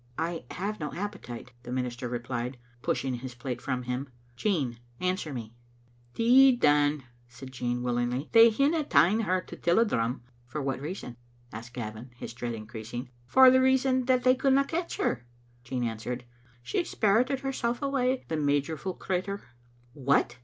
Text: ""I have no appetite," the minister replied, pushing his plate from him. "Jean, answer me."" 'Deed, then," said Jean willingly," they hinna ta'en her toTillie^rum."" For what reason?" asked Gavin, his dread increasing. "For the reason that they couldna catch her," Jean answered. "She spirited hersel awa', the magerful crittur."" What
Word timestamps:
""I 0.17 0.45
have 0.49 0.79
no 0.79 0.91
appetite," 0.95 1.51
the 1.61 1.71
minister 1.71 2.09
replied, 2.09 2.57
pushing 2.81 3.13
his 3.13 3.35
plate 3.35 3.61
from 3.61 3.83
him. 3.83 4.09
"Jean, 4.35 4.79
answer 4.99 5.31
me."" 5.31 5.53
'Deed, 6.15 6.61
then," 6.61 7.03
said 7.27 7.51
Jean 7.51 7.83
willingly," 7.83 8.27
they 8.31 8.49
hinna 8.49 8.83
ta'en 8.83 9.19
her 9.19 9.43
toTillie^rum."" 9.47 10.21
For 10.47 10.59
what 10.59 10.81
reason?" 10.81 11.17
asked 11.53 11.75
Gavin, 11.75 12.09
his 12.15 12.33
dread 12.33 12.55
increasing. 12.55 13.11
"For 13.27 13.51
the 13.51 13.61
reason 13.61 14.05
that 14.05 14.23
they 14.23 14.33
couldna 14.33 14.65
catch 14.65 14.97
her," 14.97 15.23
Jean 15.63 15.83
answered. 15.83 16.23
"She 16.63 16.83
spirited 16.83 17.41
hersel 17.41 17.77
awa', 17.79 18.23
the 18.27 18.37
magerful 18.37 18.95
crittur."" 18.95 19.43
What 20.07 20.37